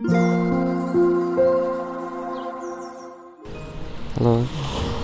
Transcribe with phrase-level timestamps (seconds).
[0.00, 0.14] Hello,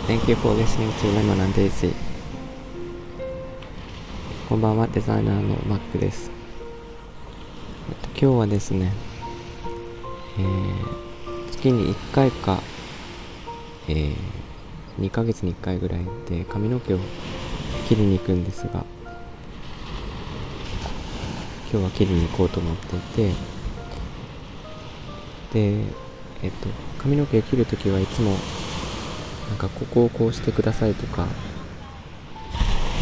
[0.07, 1.93] thank you for listening to Lemon and Daisy.
[4.49, 6.31] こんばんは、デザイナーのマックです、
[7.91, 8.93] えっと、今日はですね、
[10.39, 12.63] えー月に1回か、
[13.89, 14.15] えー
[15.01, 16.99] 2ヶ月に1回ぐらいで髪の毛を
[17.89, 18.85] 切りに行くんですが
[21.73, 23.33] 今日は切りに行こうと思っていて
[25.55, 25.85] で
[26.43, 26.69] えっと
[26.99, 28.33] 髪の毛切るときはいつも
[29.49, 31.29] なんかここをこうしてくださいとかなん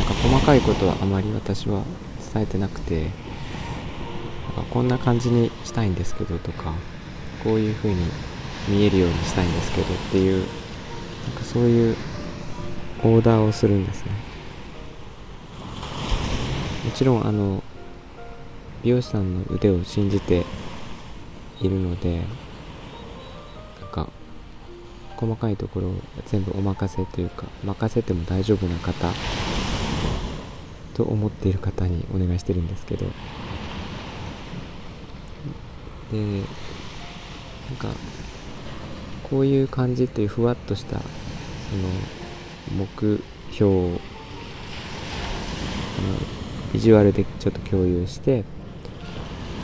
[0.06, 1.82] か細かいことはあまり私は
[2.32, 6.74] 伝えてなくてなんかこんな感じにしたいんですけどとか
[7.42, 7.96] こういう風に
[8.68, 10.46] 見えるようにしたいんですけどっていうなん
[11.32, 11.96] かそういう
[13.02, 14.12] オーダーをするんですね。
[16.84, 17.62] もちろんあの
[18.82, 20.44] 美容師さんの腕を信じて
[21.60, 22.22] いるので
[23.80, 24.08] なんか
[25.16, 25.94] 細かいところを
[26.26, 29.08] 全部お任せというか任せても大丈夫な方
[30.94, 33.06] と思っている方にお願いしてるんですけど。
[36.12, 36.24] でな
[37.74, 37.88] んか
[39.24, 41.04] こういう感じというふわっとしたそ
[41.76, 41.88] の
[42.76, 43.82] 目標をあ
[46.02, 46.18] の
[46.74, 48.44] ビジュアルでちょっと共有して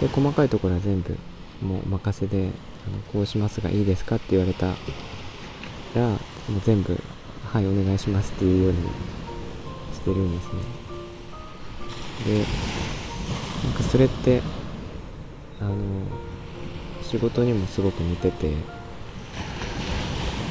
[0.01, 1.19] で細かいところは全部
[1.63, 2.51] もうお任せで
[2.87, 4.67] あのこうしますがいいですかって言われた
[5.95, 6.19] らもう
[6.65, 6.99] 全部
[7.45, 8.79] はいお願いしますっていうように
[9.95, 10.53] してるんですね。
[12.27, 12.45] で
[13.65, 14.43] なんかそれって
[15.61, 15.75] あの
[17.03, 18.53] 仕事にもすごく似てて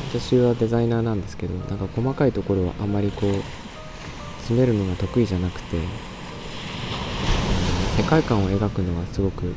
[0.10, 3.34] 私はデザイナーなんですけどなんか細かいところはあまりこう
[4.40, 5.88] 詰めるのが得意じゃなくてあの
[7.98, 9.54] 世界観を描くのがすごく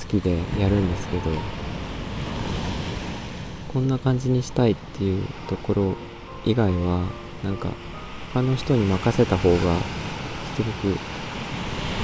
[0.00, 1.30] 好きでやるんですけど
[3.68, 5.96] こんな感じにしたいっていうところ
[6.44, 7.02] 以外は
[7.42, 7.74] なんか
[8.32, 9.80] 他の人に任せた方が
[10.54, 10.98] すごく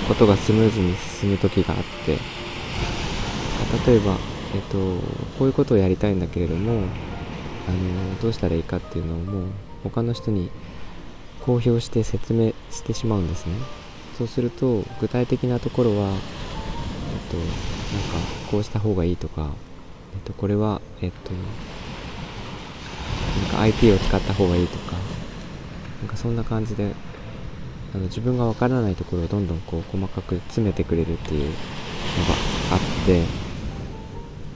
[0.08, 2.18] ことがスムーズに進む時があって
[3.86, 4.18] 例えば、
[4.54, 4.78] えっと、
[5.38, 6.88] こういうことをやりたいんだけれども
[7.66, 9.50] あのどうしたらいいかっていうのをもう
[9.84, 10.50] 他の人に
[11.44, 13.56] 公表して説明してしまうんですね。
[14.12, 16.20] そうすると具体的なところは、
[17.32, 17.50] と、なんか
[18.50, 19.50] こうした方がいいとか、
[20.14, 21.32] えっと、これは、えっと、
[23.40, 24.96] なんか IP を使った方がいいとか
[26.00, 26.92] なんかそんな感じで
[27.94, 31.54] あの自分がわからないところをどんどんこう細かく詰めてくれるっていうのが
[32.72, 33.22] あって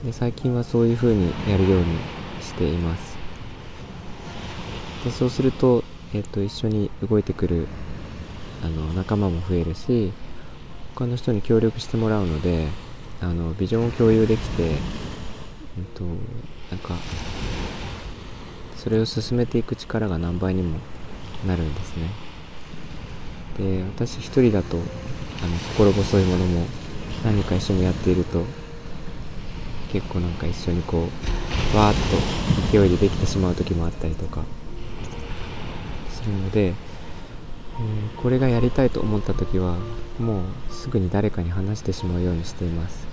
[0.05, 1.85] で最近はそういう風にやるように
[2.41, 3.17] しています。
[5.03, 5.83] でそうすると,、
[6.13, 7.67] えっと一緒に動いてくる
[8.63, 10.11] あの仲間も増えるし
[10.97, 12.69] 他の人に協力してもらうので
[13.21, 14.77] あのビジョンを共有できて、えっ
[15.93, 16.03] と
[16.71, 16.95] なんか
[18.75, 20.79] それを進めていく力が何倍にも
[21.45, 22.09] なるんですね。
[23.59, 24.77] で私一人だと
[25.43, 26.65] あの心細いものも
[27.23, 28.43] 何か一緒にやっていると
[29.91, 31.07] 結構なんか一緒にこ
[31.73, 31.95] うわーっ
[32.71, 34.41] と勢いでできてしまう時もあったりとか
[36.09, 36.73] するので、えー
[38.19, 39.77] これがやりたいと思った時は
[40.19, 40.39] も
[40.69, 43.07] うすぐに誰かに話してしまうようにしています。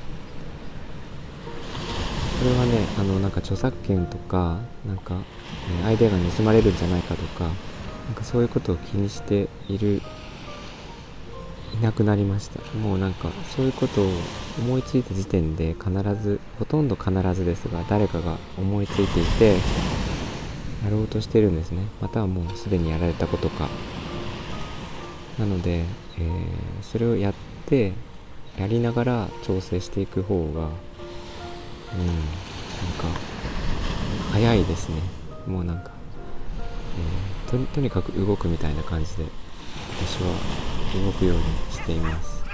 [2.38, 5.22] これはねあのなんか著作権とかなんか、
[5.82, 10.02] えアイデアが盗まれるんじゃないかとかなんかそういうことを気にしている
[11.80, 12.60] いなくなりました。
[12.76, 14.04] もうなんかそういうことを
[14.58, 15.90] 思いついた時点で必
[16.22, 19.56] ずほとんど必ずですが誰かが思いついていて
[20.84, 21.88] やろうとしてるんですね。
[22.00, 23.68] またはもうすでにやられたことか。
[25.38, 25.84] なので、
[26.18, 27.34] えーそれをやっ
[27.66, 27.92] て
[28.56, 30.68] やりながら調整していく方が
[31.92, 32.06] うん
[32.80, 33.20] なんか
[34.32, 34.96] 早いですね。
[35.46, 35.90] もうなんか、
[37.48, 39.24] えーととにかく動くみたいな感じで
[39.88, 40.28] 私は
[40.94, 42.44] 動くようにしています。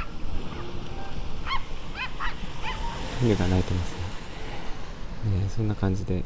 [3.22, 3.94] 犬が鳴いてます
[5.34, 5.40] ね。
[5.42, 6.24] ねそんな感じでえっ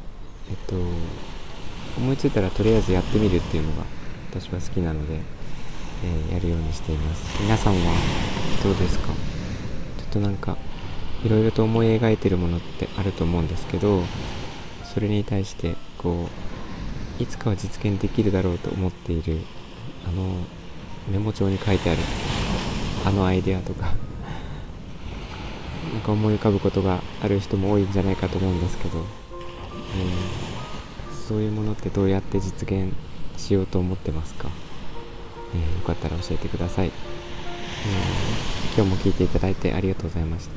[0.67, 0.77] と
[1.97, 3.85] 思いついたらとりあえずやってみるっていうのが
[4.31, 5.21] 私は好きなので、
[6.03, 7.41] えーやるようにしています。
[7.43, 7.81] 皆さんは
[8.63, 9.09] どうですか？
[9.09, 10.57] ちょっとなんか
[11.25, 14.03] いろいろと思い描いてるものってあると思うんですけど
[14.85, 16.29] それに対してこ
[17.19, 19.41] ういつかは実現できるだろうと思っている
[20.07, 20.35] あの
[21.11, 22.01] メモ帳に書いてある
[23.07, 23.93] あのアイデアとか
[25.93, 29.05] なんか思い浮かぶことがある人も多いんじゃないかと思うんですけど、うん、
[31.29, 32.93] そういうものってどうやって実現
[33.37, 34.49] しようと思ってますか、
[35.85, 40.55] かったら教えてください、えー今日も聞いていただいてありがとうございました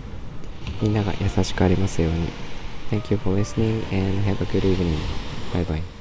[0.82, 2.34] みんなが優しくありますように
[2.90, 4.98] Thank you for listening and have a good evening.
[5.54, 5.97] Bye bye.